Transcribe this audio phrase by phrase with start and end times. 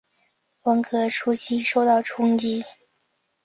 [0.63, 2.65] 文革初期受到冲击。